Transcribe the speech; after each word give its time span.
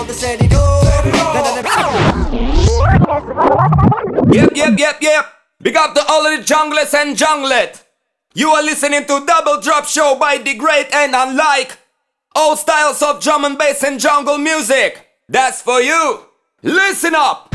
how 0.00 0.06
to 0.06 0.14
set 0.14 0.40
it. 0.40 0.50
Yep, 4.32 4.50
yep, 4.54 4.78
yep, 4.78 5.02
yep. 5.02 5.26
Big 5.60 5.76
up 5.76 5.94
to 5.94 6.02
all 6.08 6.26
of 6.26 6.38
the 6.38 6.44
junglers 6.44 6.94
and 6.94 7.16
junglet. 7.16 7.82
You 8.34 8.48
are 8.50 8.62
listening 8.62 9.04
to 9.06 9.24
Double 9.26 9.60
Drop 9.60 9.84
Show 9.84 10.16
by 10.18 10.38
the 10.38 10.54
Great 10.54 10.92
and 10.94 11.14
Unlike. 11.14 11.76
All 12.34 12.56
styles 12.56 13.02
of 13.02 13.20
drum 13.20 13.44
and 13.44 13.58
bass 13.58 13.82
and 13.82 14.00
jungle 14.00 14.38
music. 14.38 15.08
That's 15.28 15.60
for 15.60 15.80
you. 15.80 16.20
Listen 16.62 17.14
up. 17.14 17.49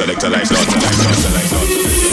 Select 0.00 0.22
a 0.24 0.30
life, 0.30 0.50
not 0.50 0.60
a 0.60 0.78
life, 0.80 0.98
not 0.98 1.24
a 1.24 1.34
life, 1.34 1.52
not 1.52 2.00
Every 2.00 2.09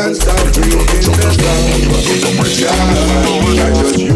Can't 0.00 0.16
stop 0.16 0.40
breathing 0.54 0.86
the 1.12 1.36
ground. 1.36 1.90
I 3.60 3.68
just 3.82 4.09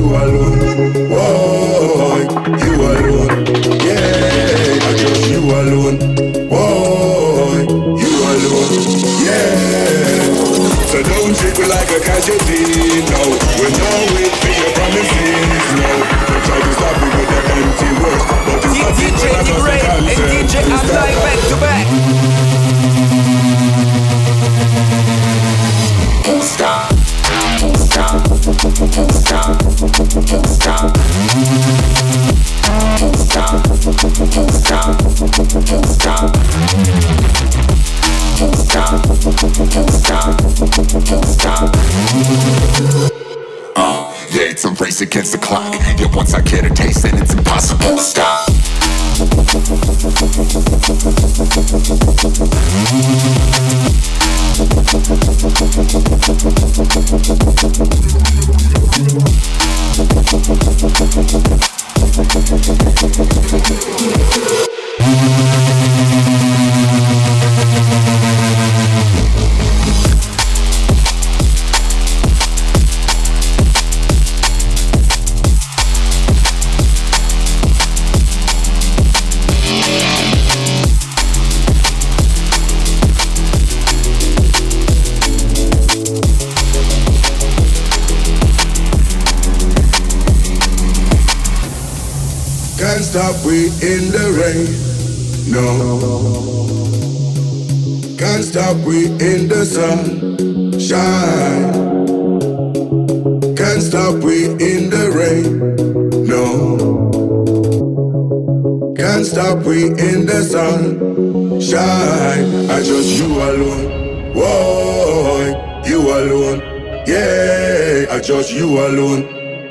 alone. 116.24 116.60
Yeah, 117.06 118.06
I 118.10 118.20
just 118.20 118.52
you 118.52 118.78
alone. 118.78 119.22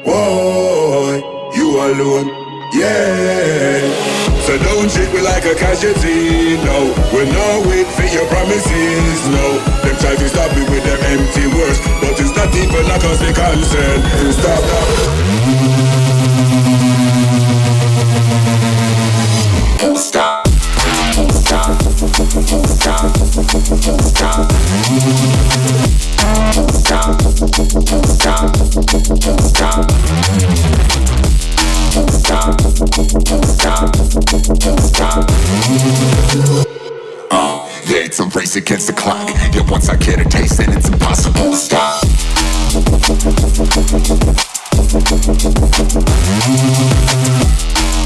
Whoa, 0.06 1.52
you 1.56 1.68
alone. 1.80 2.28
Yeah. 2.74 3.82
So 4.46 4.58
don't 4.58 4.90
treat 4.92 5.12
me 5.14 5.22
like 5.22 5.46
a 5.46 5.56
casualty, 5.56 6.58
no. 6.68 6.94
We're 7.14 7.26
not 7.26 7.66
wait 7.68 7.88
for 7.96 8.04
your 8.04 8.28
promises, 8.28 9.20
no. 9.30 9.46
Them 9.82 9.96
try 9.98 10.16
to 10.16 10.28
stop 10.30 10.52
me 10.56 10.64
with 10.70 10.84
their 10.84 11.00
empty 11.14 11.48
words, 11.48 11.80
but 12.02 12.20
it's 12.20 12.36
not 12.36 12.54
even 12.54 12.86
a 12.86 12.98
cause 13.00 13.20
they 13.20 13.34
concern. 13.34 14.02
To 14.04 14.34
stop. 14.34 14.64
Stop, 19.80 19.98
stop, 19.98 20.33
can't 21.80 22.68
stop, 22.68 23.16
can't 23.82 24.02
stop. 24.02 24.50
Can't 26.18 26.72
stop, 26.72 27.18
can't 27.54 28.06
stop, 28.06 28.54
can't 29.22 29.42
stop. 29.42 29.88
Can't 31.94 32.12
stop, 32.12 32.58
can't 33.00 33.46
stop, 33.46 33.94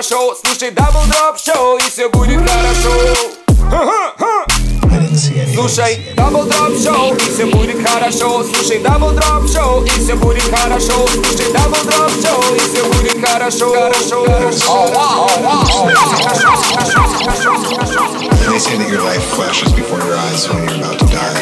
хорошо 0.00 0.36
Слушай, 0.44 0.70
дабл 0.70 1.00
дроп 1.06 1.38
шоу 1.38 1.78
И 1.78 1.82
все 1.82 2.08
будет 2.08 2.40
хорошо 2.40 2.90
Слушай, 5.54 6.12
дабл 6.16 6.42
дроп 6.42 6.74
шоу 6.80 7.14
И 7.14 7.28
все 7.30 7.46
будет 7.46 7.88
хорошо 7.88 8.42
Слушай, 8.42 8.82
дабл 8.82 9.12
дроп 9.12 9.48
шоу 9.50 9.84
И 9.84 9.90
все 9.90 10.14
будет 10.16 10.54
хорошо 10.54 11.06
Слушай, 11.08 11.52
дабл 11.52 11.82
дроп 11.84 12.10
шоу 12.22 12.42
И 12.54 12.60
все 12.60 12.84
будет 12.84 13.26
хорошо 13.26 13.70
Хорошо, 13.72 14.24
хорошо 14.24 14.96
They 18.50 18.58
say 18.60 18.76
that 18.78 18.88
your 18.88 19.02
life 19.02 19.24
flashes 19.34 19.72
before 19.72 19.98
your 19.98 20.16
eyes 20.16 20.48
when 20.48 20.64
you're 20.64 20.78
about 20.78 20.98
to 21.00 21.06
die. 21.06 21.36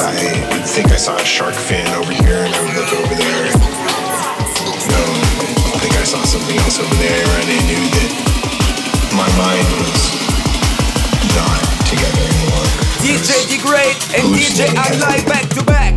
I 0.00 0.62
think 0.64 0.90
I 0.90 0.96
saw 0.96 1.14
a 1.14 1.24
shark 1.24 1.54
fin 1.54 1.86
over 1.94 2.12
here 2.12 2.42
and 2.44 2.54
I 2.54 2.60
would 2.62 2.74
look 2.74 2.92
over 2.92 3.14
there. 3.14 3.33
I 6.45 6.47
saw 6.47 6.53
something 6.53 6.63
else 6.63 6.79
over 6.79 6.95
there 7.01 7.25
and 7.25 7.49
I 7.49 7.59
knew 7.65 7.85
that 7.89 8.11
my 9.17 9.29
mind 9.35 9.65
was 9.81 10.01
not 11.33 11.57
together 11.89 12.21
anymore. 12.21 12.65
DJ 13.01 13.49
Degrade 13.49 13.97
and 14.13 14.23
DJ 14.35 14.69
Unlike 14.69 15.25
back 15.25 15.49
to 15.49 15.63
back. 15.63 15.95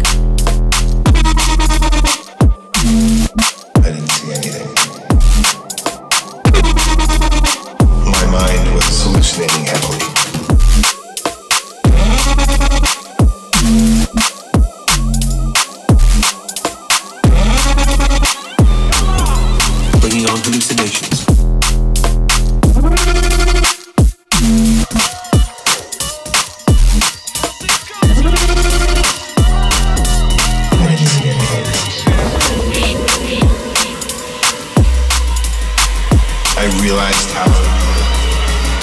realized 36.88 37.30
how, 37.32 37.44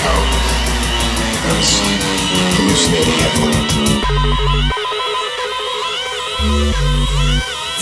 how 0.05 0.19
I 1.41 1.57
was 1.57 1.71
hallucinating 2.53 3.17
heavily. 3.17 3.65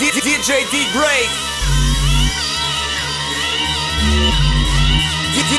DJ 0.00 0.56
D 0.70 0.88
Break. 0.96 1.28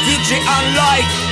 DJ 0.05 0.41
Unlike. 0.41 1.24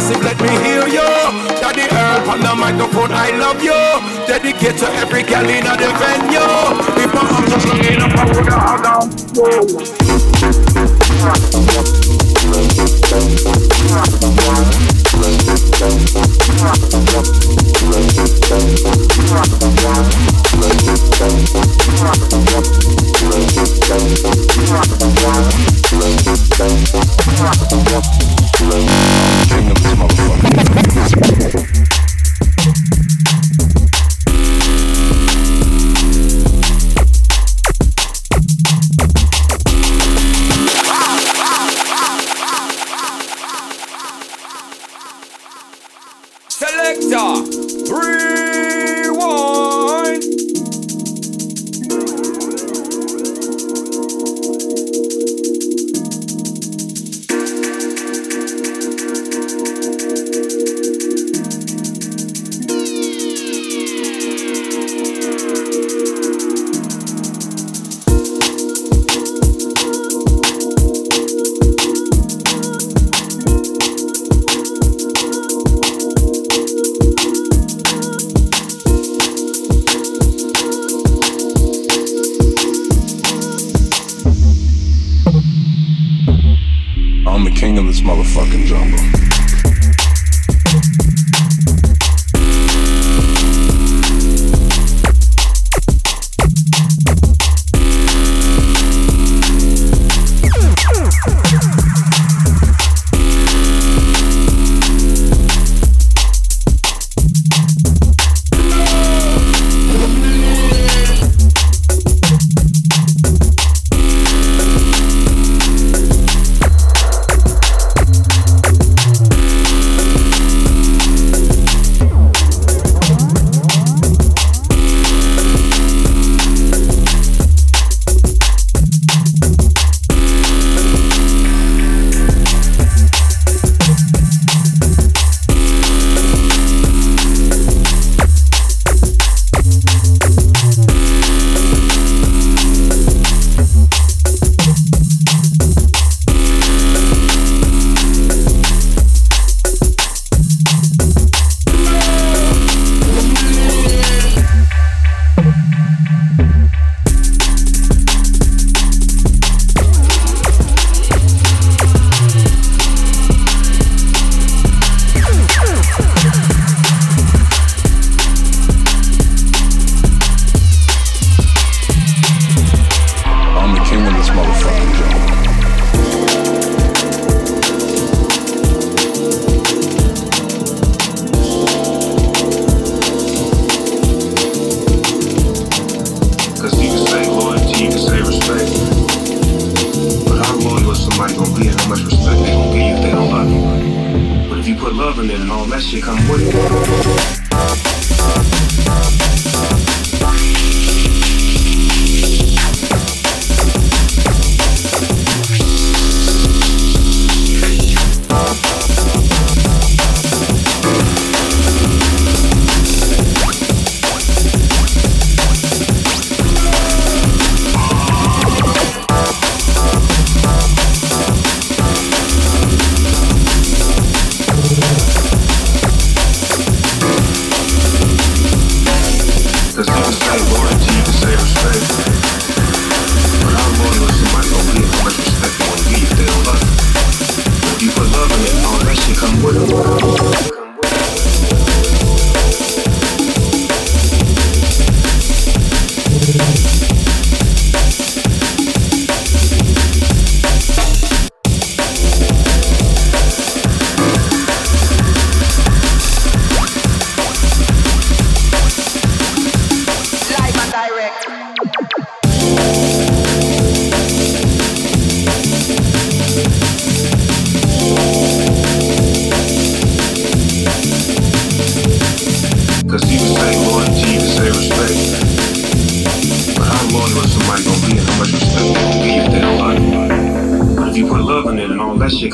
massive, 0.00 0.22
let 0.22 0.40
me 0.40 0.48
hear 0.64 0.86
you. 0.88 1.08
Daddy 1.60 1.84
Earl 1.92 2.30
on 2.30 2.40
the 2.40 2.54
microphone, 2.54 3.12
I 3.12 3.30
love 3.36 3.62
you. 3.62 3.76
Dedicate 4.26 4.78
to 4.78 4.88
every 4.94 5.22
girl 5.22 5.48
in 5.48 5.64
the 5.64 5.92
venue. 6.00 6.40
If 7.02 7.12
my 7.14 7.20
arms 7.20 7.52
are 7.52 7.60
looking 7.68 8.00
up, 8.00 8.12
I 8.16 8.24
woulda 8.32 8.56
hug 8.58 8.86
on 8.86 9.10
you. 9.36 9.90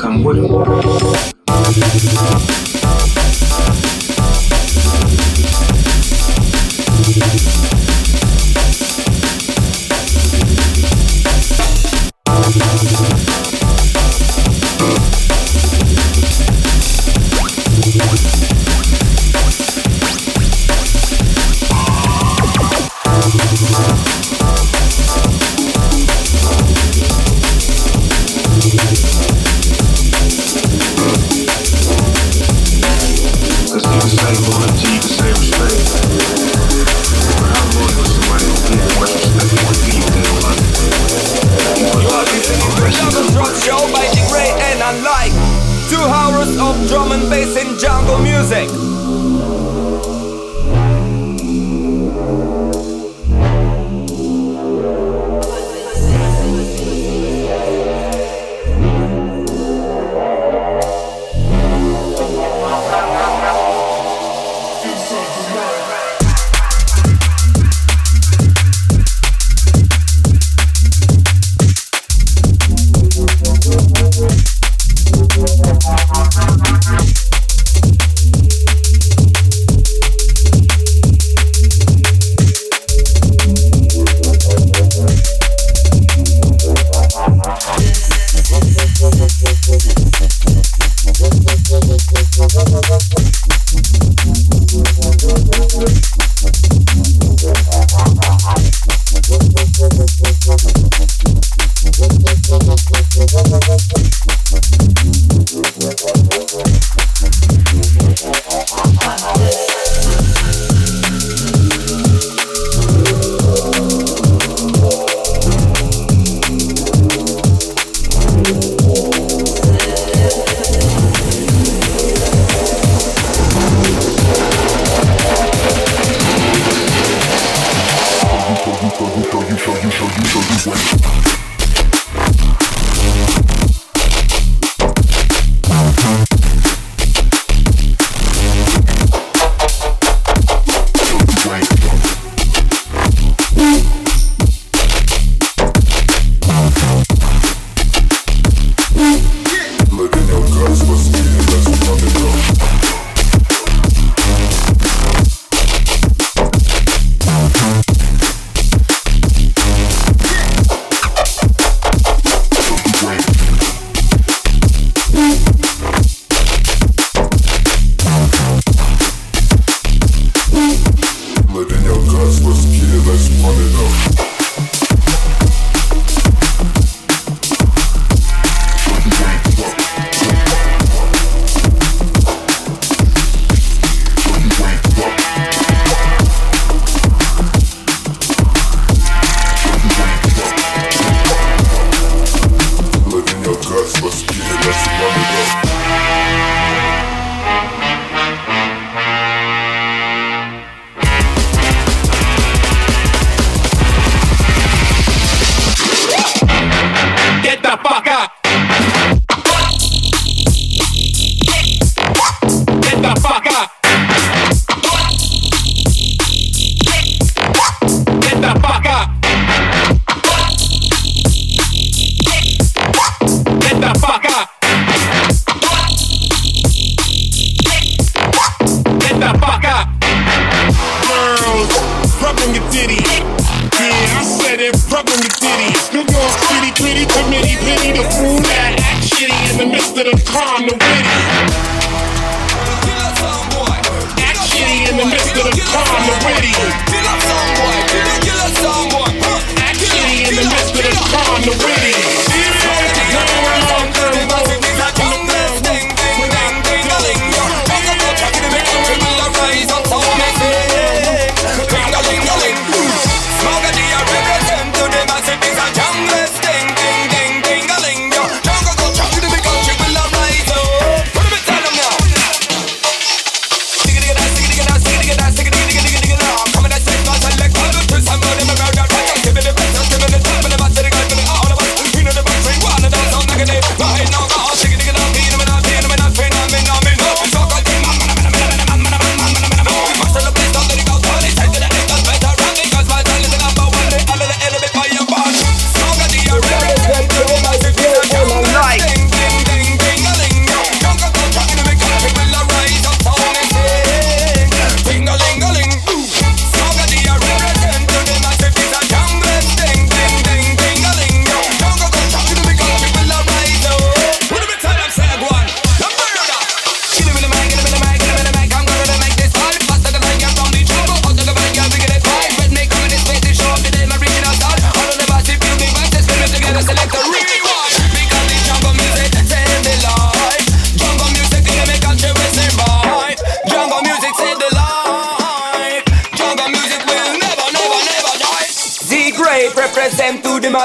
And 0.03 0.25
all 0.25 0.35
that 0.35 0.45
shit 0.45 0.66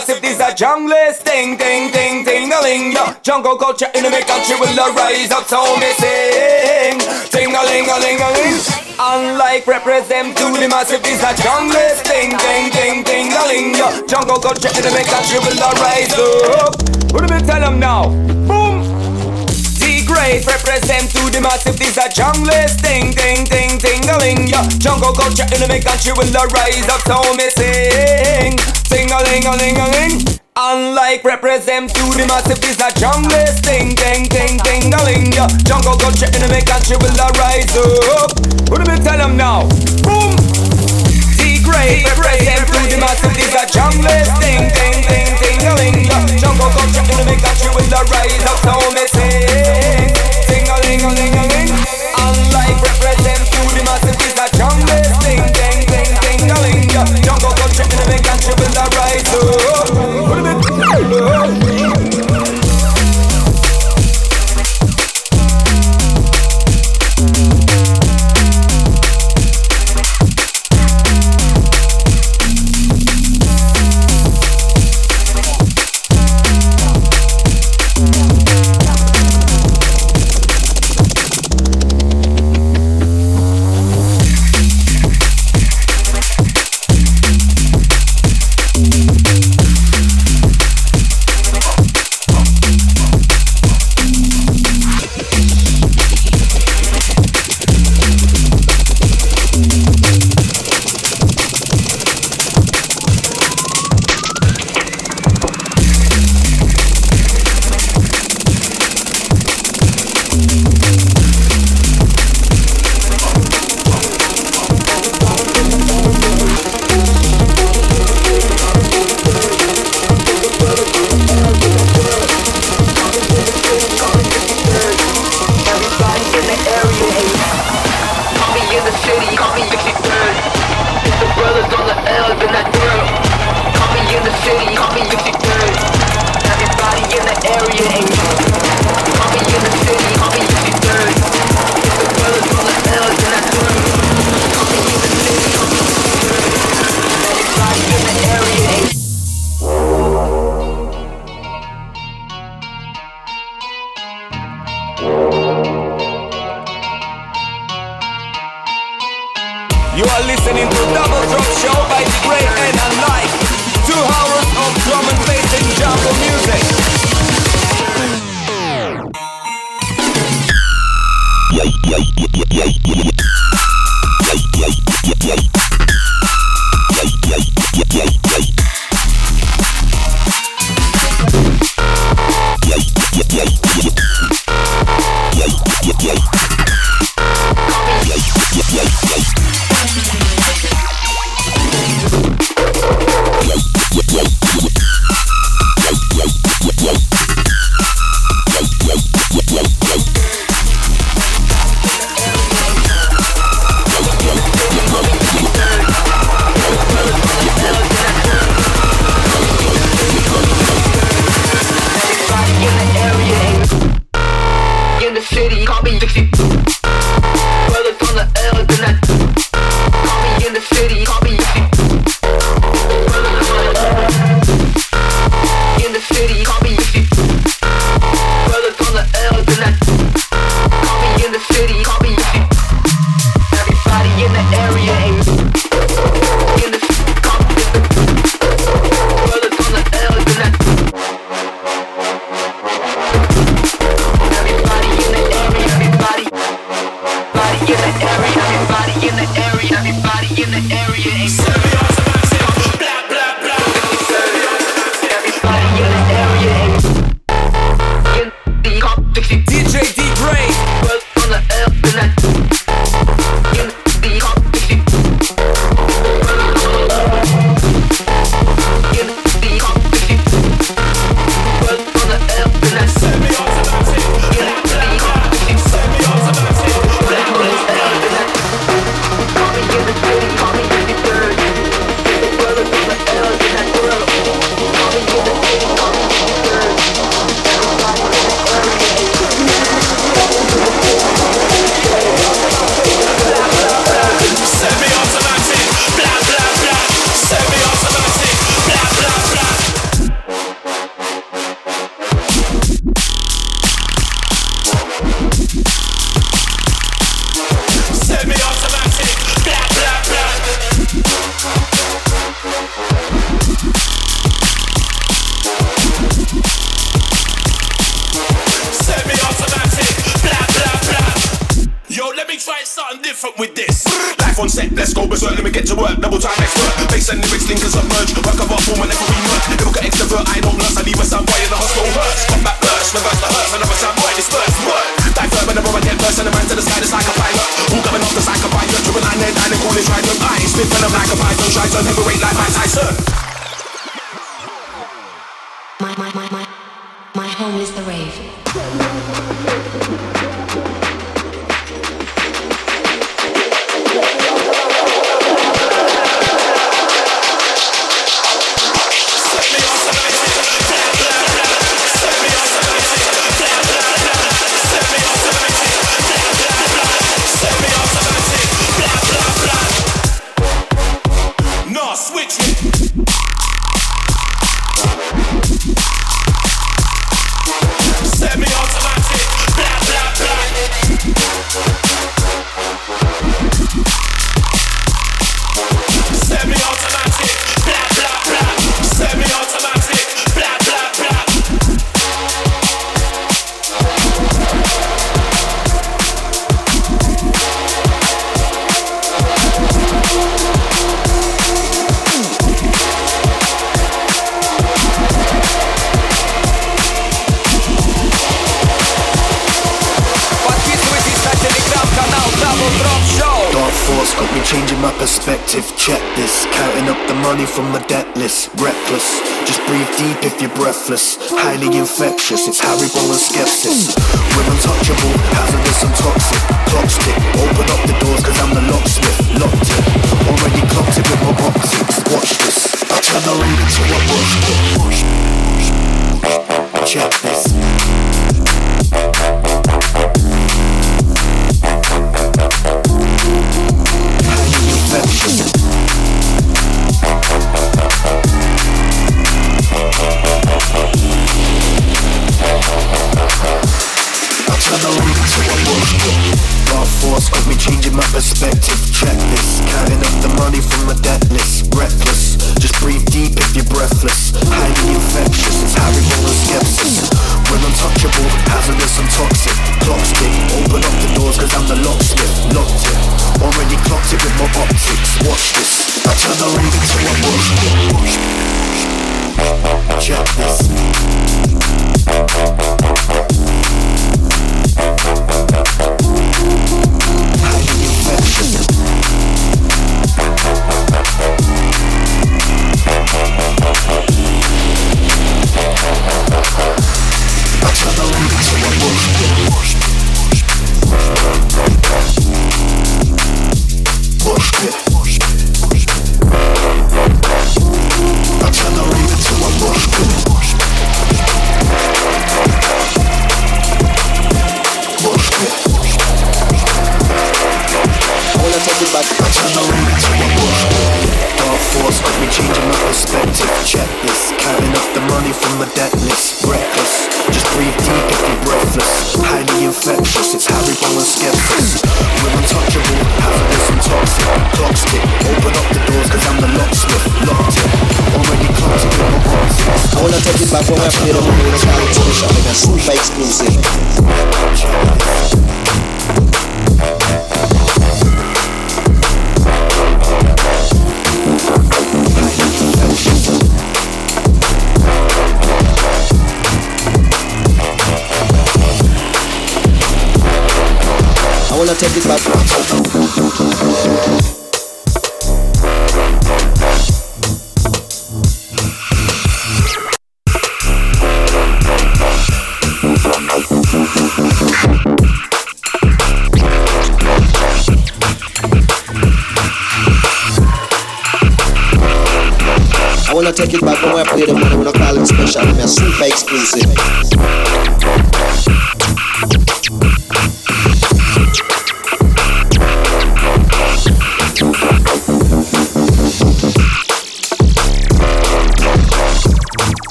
massive, 0.00 0.22
these 0.22 0.40
are 0.40 0.52
junglist. 0.52 1.24
Ding, 1.24 1.56
ding, 1.56 1.90
ding, 1.90 2.24
ding, 2.24 2.52
a 2.52 2.60
ling. 2.62 2.92
Yo, 2.92 3.04
jungle 3.22 3.56
culture 3.56 3.90
in 3.94 4.04
the 4.04 4.22
country 4.26 4.56
will 4.60 4.76
rise 4.94 5.30
up, 5.30 5.44
so 5.44 5.60
me 5.76 5.90
sing. 5.98 6.98
Ding, 7.34 7.50
a 7.54 7.62
ling, 7.68 7.86
a 7.90 7.96
ling, 7.98 8.20
a 8.20 8.30
ling. 8.38 8.60
Unlike 8.98 9.66
represent 9.66 10.36
to 10.38 10.46
the 10.60 10.68
massive, 10.68 11.02
these 11.02 11.22
are 11.22 11.34
junglist. 11.34 12.04
Ding, 12.04 12.30
ding, 12.44 12.70
ding, 12.70 13.02
ding, 13.02 13.32
a 13.32 13.42
ling. 13.50 13.74
Yo, 13.74 13.88
jungle 14.06 14.38
culture 14.38 14.72
in 14.78 14.82
the 14.82 15.04
country 15.12 15.38
will 15.44 15.60
rise 15.84 16.14
up. 16.14 16.72
What 17.12 17.26
do 17.26 17.34
we 17.34 17.40
tell 17.42 17.60
them 17.60 17.78
now? 17.78 18.08
Boom. 18.46 18.59
The 20.20 20.36
represent 20.44 21.08
to 21.16 21.32
the 21.32 21.40
massive, 21.40 21.80
these 21.80 21.96
are 21.96 22.12
junglist. 22.12 22.84
Ding, 22.84 23.10
ding, 23.16 23.48
ding, 23.48 23.80
ding, 23.80 24.04
a 24.04 24.20
ling. 24.20 24.46
Yo, 24.46 24.60
jungle 24.76 25.16
culture 25.16 25.48
in 25.48 25.64
the 25.64 25.80
country 25.80 26.12
will 26.12 26.28
rise 26.28 26.86
up, 26.92 27.00
so 27.08 27.24
me 27.40 27.48
sing. 27.48 28.52
Sing 28.84 29.08
a 29.08 29.18
ling, 29.24 29.48
a 29.48 29.56
ling, 29.56 29.80
a. 29.80 29.88
Unlike 30.60 31.24
represent 31.24 31.88
to 31.96 32.04
the 32.20 32.28
massive, 32.28 32.60
these 32.60 32.78
are 32.84 32.92
junglist. 33.00 33.64
Ding, 33.64 33.96
ding, 33.96 34.28
ding, 34.28 34.60
ding, 34.60 34.92
a. 34.92 35.00
Yo, 35.32 35.48
jungle 35.64 35.96
culture 35.96 36.28
in 36.28 36.44
the 36.52 36.62
country 36.68 37.00
will 37.00 37.16
rise 37.40 37.72
up. 37.80 38.36
What 38.68 38.84
do 38.84 38.92
we 38.92 39.00
tell 39.00 39.16
them 39.16 39.40
now? 39.40 39.64
Boom. 40.04 40.36
Great 41.64 42.04
represent 42.04 42.68
to 42.68 42.78
the 42.92 42.98
massive, 43.00 43.34
these 43.34 43.56
are 43.56 43.66
junglist. 43.66 44.36
Ding, 44.40 44.68
ding, 44.68 45.00
ding, 45.08 45.29
ding, 45.76 45.94
a 45.94 45.98
ling. 45.98 46.04
Yo, 46.04 46.38
jungle 46.38 46.70
culture 46.70 47.00
in 47.00 47.26
the 47.26 47.36
country 47.36 47.70
will 47.74 47.86
rise 48.10 48.44
up, 48.44 48.58
so 48.62 48.74
me. 48.94 49.06
Sing 50.46 50.66
a 50.68 50.76
ling, 50.82 51.02
a 51.02 51.08
ling, 51.14 51.34
a 51.34 51.42
ling. 51.48 51.70
Unlike 52.18 52.89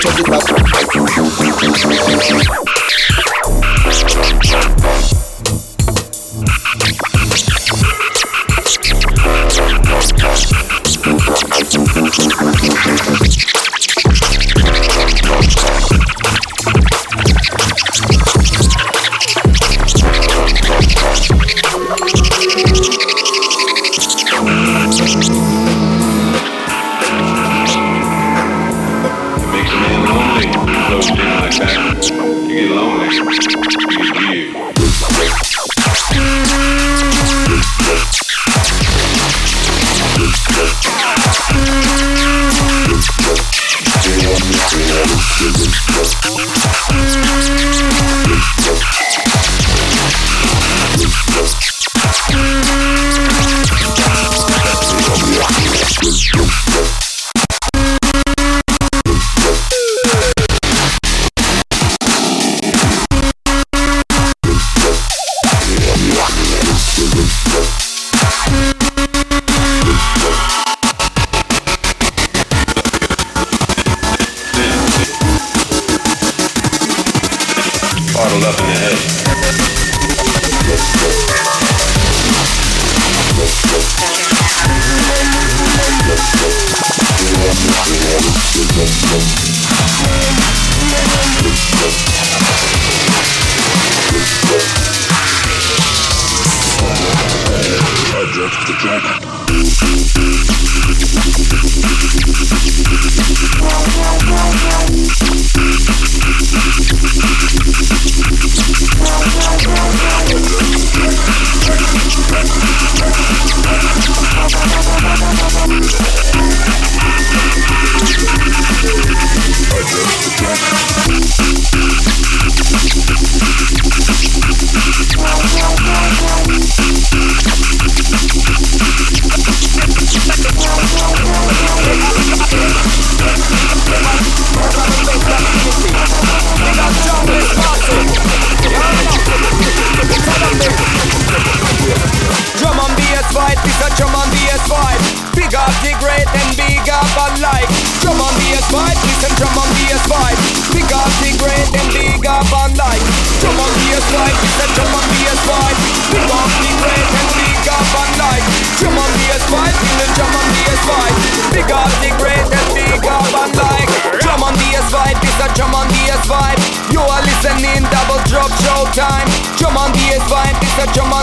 touch 0.00 0.16
the 0.16 0.22
top. 0.22 0.77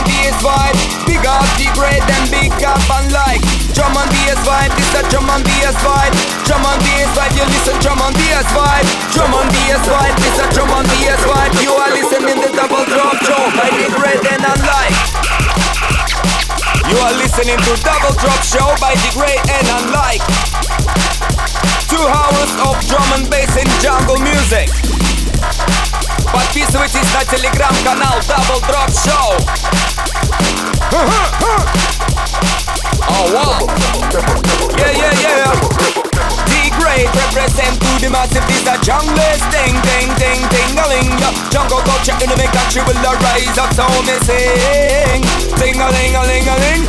bass 0.04 0.36
vibe. 0.42 1.00
Big 1.06 1.26
up 1.26 1.44
the 1.56 1.68
great 1.76 2.00
and 2.00 2.26
big 2.30 2.52
up 2.64 2.80
and 2.96 3.12
like 3.12 3.42
Drum 3.76 3.92
and 3.96 4.08
bass 4.08 4.40
vibe, 4.46 4.72
this 4.76 4.94
a 4.94 5.02
drum 5.10 5.28
and 5.28 5.44
bass 5.44 5.76
vibe 5.84 6.14
Drum 6.48 6.64
and 6.64 6.80
bass 6.80 7.10
vibe, 7.12 7.34
you 7.36 7.44
listen 7.50 7.76
drum 7.80 8.00
and 8.00 8.14
bass 8.16 8.46
vibe 8.56 8.86
Drum 9.12 9.34
and 9.36 9.50
bass 9.52 9.82
vibe, 9.84 10.16
this 10.22 10.38
a 10.40 10.46
drum 10.54 10.70
and 10.70 10.86
bass 10.88 11.20
vibe 11.26 11.52
You 11.60 11.72
are 11.76 11.92
listening 11.92 12.40
the 12.40 12.50
double 12.56 12.84
drop 12.88 13.16
show 13.26 13.42
by 13.58 13.68
the 13.74 13.88
great 13.96 14.22
and 14.22 14.44
unlike 14.44 14.96
You 16.88 16.96
are 17.04 17.14
listening 17.20 17.58
to 17.58 17.72
double 17.84 18.14
drop 18.16 18.40
show 18.40 18.68
by 18.80 18.94
the 18.96 19.10
great 19.12 19.42
and 19.50 19.66
unlike 19.82 20.24
Two 21.90 22.04
hours 22.06 22.52
of 22.64 22.80
drum 22.88 23.08
and 23.18 23.26
bass 23.28 23.56
and 23.56 23.70
jungle 23.82 24.16
music 24.24 24.68
Подписывайтесь 26.32 27.12
на 27.12 27.24
телеграм-канал 27.24 28.20
Double 28.20 28.60
Drop 28.68 28.90
Show. 28.90 29.93
Oh 30.95 31.03
wow. 33.35 33.67
Yeah, 34.79 34.95
yeah, 34.95 35.11
yeah. 35.19 35.51
The 36.47 36.71
great 36.79 37.11
represent 37.11 37.75
to 37.83 37.91
the 37.99 38.07
massive. 38.07 38.47
This 38.47 38.63
a 38.63 38.79
jungle 38.79 39.19
ding, 39.51 39.75
ding, 39.83 40.07
ding, 40.15 40.39
ding, 40.47 40.71
a 40.79 40.87
ling. 40.87 41.11
Jungle 41.51 41.83
culture 41.83 42.15
in 42.23 42.31
the 42.31 42.47
country 42.47 42.79
will 42.87 42.95
rise 42.95 43.59
up. 43.59 43.75
So 43.75 43.83
me 44.07 44.15
sing, 44.23 45.19
ding 45.59 45.83
a 45.83 45.87
ling, 45.91 46.15
a 46.15 46.23
ling, 46.31 46.47
a 46.47 46.55
ling. 46.63 46.87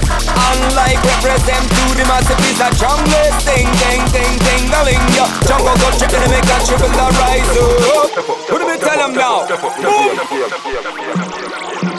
Unlike 0.54 1.02
represent 1.02 1.66
to 1.66 1.98
the 1.98 2.06
massive. 2.06 2.38
This 2.46 2.62
a 2.62 2.70
jungle 2.78 3.10
ding, 3.42 3.66
ding, 3.66 4.06
ding, 4.14 4.38
ding, 4.38 4.70
a 4.70 4.86
ling. 4.86 5.02
Jungle 5.50 5.74
culture 5.82 6.06
in 6.14 6.30
the 6.30 6.46
country 6.46 6.78
will 6.78 6.94
rise 6.94 7.58
up. 7.90 8.14
What 8.54 8.62
do 8.62 8.70
we 8.70 8.78
tell 8.78 9.02
them 9.02 9.18
now? 9.18 9.50
Boom. 9.82 10.14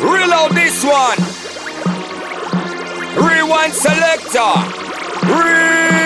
Reload 0.08 0.56
this 0.56 0.88
one. 0.88 1.47
Rewind 3.17 3.75
selector. 3.75 4.55
Rewind. 5.23 6.03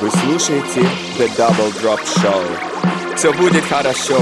Вы 0.00 0.10
слушаете 0.10 0.82
The 1.18 1.28
Double 1.36 1.72
Drop 1.80 2.00
Show. 2.04 2.42
Все 3.16 3.32
будет 3.32 3.64
хорошо. 3.66 4.18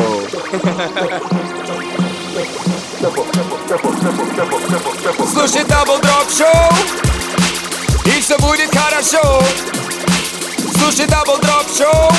Слушай 5.33 5.65
Double 5.65 6.01
Drop 6.01 6.29
Show. 6.29 6.73
И 8.05 8.21
все 8.21 8.39
будет 8.39 8.71
хорошо. 8.77 9.43
Слушай 10.79 11.07
Double 11.07 11.41
Drop 11.41 11.67
Show. 11.69 12.13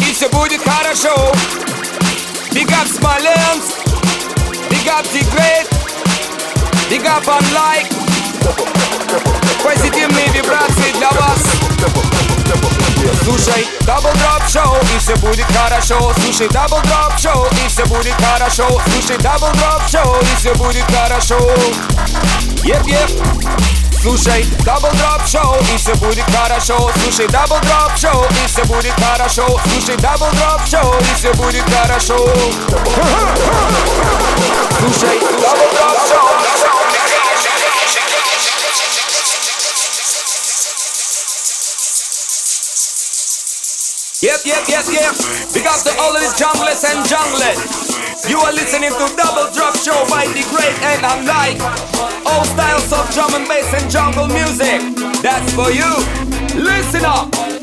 И 0.00 0.12
все 0.12 0.28
будет 0.28 0.60
хорошо. 0.62 1.32
Big 2.52 2.70
up 2.72 2.88
Smolensk. 2.88 3.79
Up 4.91 5.05
the 5.07 5.23
great. 5.31 5.65
Big 6.89 7.05
up 7.07 7.25
on 7.27 7.41
like. 7.53 7.87
Позитивные 9.63 10.27
вибрации 10.29 10.91
для 10.97 11.09
вас. 11.11 11.39
Слушай 13.23 13.67
Double 13.81 14.13
Drop 14.15 14.45
Show 14.47 14.77
и 14.93 14.99
все 14.99 15.15
будет 15.15 15.45
хорошо. 15.45 16.13
Слушай 16.21 16.47
Double 16.47 16.83
Drop 16.83 17.15
Show 17.15 17.47
и 17.63 17.67
все 17.69 17.85
будет 17.85 18.15
хорошо. 18.15 18.81
Слушай 18.91 19.17
Double 19.17 19.53
Drop 19.53 19.85
Show 19.87 20.21
и 20.21 20.35
все 20.35 20.53
будет 20.55 20.83
хорошо. 20.91 21.39
Еп, 22.63 22.85
еп. 22.85 23.80
Слушай, 24.01 24.43
дабл 24.65 24.89
дроп 24.97 25.27
шоу, 25.27 25.55
и 25.71 25.77
все 25.77 25.93
будет 25.95 26.25
хорошо. 26.35 26.91
Слушай, 27.03 27.27
дабл 27.27 27.59
дроп 27.61 27.95
шоу, 27.95 28.25
и 28.43 28.47
все 28.47 28.63
будет 28.65 28.93
хорошо. 28.99 29.59
Слушай, 29.71 29.95
дабл 29.97 30.25
дроп 30.31 30.65
шоу, 30.65 30.99
и 30.99 31.13
все 31.15 31.31
будет 31.33 31.63
хорошо. 31.69 32.17
Слушай, 34.79 35.19
дабл 35.19 35.71
дроп 35.75 35.99
шоу 36.09 36.31
Yep, 44.21 44.41
yep, 44.45 44.67
yep, 44.69 44.85
yep. 44.93 45.15
Because 45.51 45.81
to 45.81 45.89
all 45.97 46.13
the 46.13 46.21
junglers 46.37 46.85
and 46.85 47.01
junglet. 47.09 47.57
You 48.29 48.37
are 48.37 48.53
listening 48.53 48.91
to 48.91 49.15
Double 49.17 49.49
Drop 49.51 49.75
Show 49.75 49.97
by 50.09 50.27
the 50.27 50.45
great 50.53 50.77
and 50.85 51.01
unlike 51.03 51.57
all 52.27 52.45
styles 52.45 52.93
of 52.93 53.09
drum 53.15 53.33
and 53.33 53.47
bass 53.47 53.73
and 53.73 53.89
jungle 53.89 54.27
music. 54.27 54.79
That's 55.23 55.51
for 55.55 55.71
you. 55.71 55.89
Listen 56.53 57.03
up. 57.03 57.60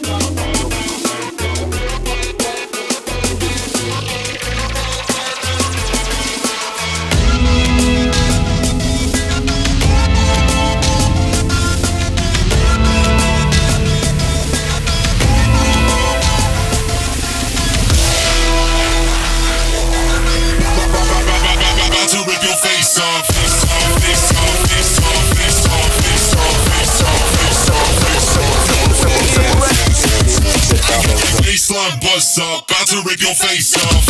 Baseline 31.54 32.00
buzz 32.02 32.40
up, 32.40 32.70
about 32.70 32.88
to 32.88 33.02
rip 33.06 33.22
your 33.22 33.36
face 33.36 33.76
off. 33.78 34.10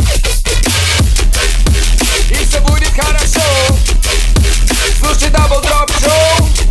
И 2.29 2.45
все 2.45 2.59
будет 2.61 2.89
хорошо. 2.95 3.41
Слушай 4.99 5.29
Double 5.29 5.61
Drop 5.61 5.91
Show. 5.99 6.66